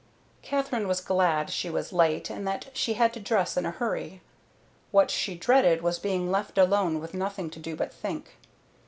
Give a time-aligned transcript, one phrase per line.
[0.41, 4.23] Katherine was glad she was late and that she had to dress in a hurry.
[4.89, 8.35] What she dreaded was being left alone with nothing to do but think.